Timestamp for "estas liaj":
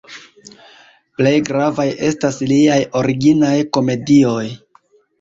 2.09-2.81